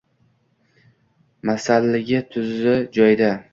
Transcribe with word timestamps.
Masalligi 1.49 2.19
tuzi 2.33 2.75
joyida 2.99 3.29